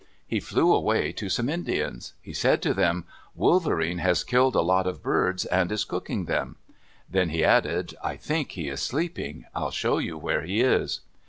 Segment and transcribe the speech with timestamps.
[0.25, 2.13] He flew away to some Indians.
[2.23, 3.05] He said to them,
[3.35, 6.55] "Wolverene has killed a lot of birds and is cooking them."
[7.07, 9.45] Then he added, "I think he is sleeping.
[9.53, 11.01] I'll show you where he is."